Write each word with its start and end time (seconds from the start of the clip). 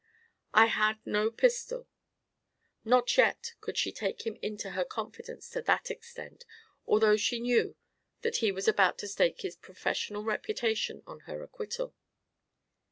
"I 0.55 0.65
had 0.65 0.97
no 1.05 1.29
pistol." 1.29 1.87
Not 2.83 3.15
yet 3.17 3.53
could 3.61 3.77
she 3.77 3.91
take 3.91 4.25
him 4.25 4.35
into 4.41 4.71
her 4.71 4.83
confidence 4.83 5.47
to 5.51 5.61
that 5.61 5.91
extent, 5.91 6.43
although 6.87 7.17
she 7.17 7.39
knew 7.39 7.75
that 8.23 8.37
he 8.37 8.51
was 8.51 8.67
about 8.67 8.97
to 8.97 9.07
stake 9.07 9.41
his 9.41 9.55
professional 9.55 10.23
reputation 10.23 11.03
on 11.05 11.19
her 11.29 11.43
acquittal. 11.43 11.93